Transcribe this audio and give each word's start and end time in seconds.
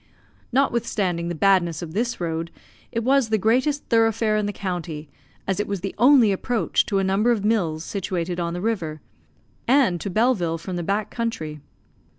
Notwithstanding 0.51 1.27
the 1.29 1.35
badness 1.35 1.83
of 1.83 1.93
this 1.93 2.19
road, 2.19 2.49
it 2.91 3.03
was 3.03 3.29
the 3.29 3.37
greatest 3.37 3.83
thoroughfare 3.85 4.35
in 4.35 4.47
the 4.47 4.51
county, 4.51 5.09
as 5.45 5.59
it 5.59 5.67
was 5.67 5.81
the 5.81 5.93
only 5.99 6.31
approach 6.31 6.87
to 6.87 6.97
a 6.97 7.03
number 7.03 7.29
of 7.31 7.45
mills 7.45 7.85
situated 7.85 8.39
on 8.39 8.55
the 8.55 8.61
river, 8.61 8.99
and 9.67 10.01
to 10.01 10.09
Belleville, 10.09 10.57
from 10.57 10.75
the 10.75 10.81
back 10.81 11.11
country. 11.11 11.59